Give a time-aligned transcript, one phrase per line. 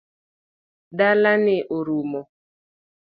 [0.97, 2.21] Dala ni orumo.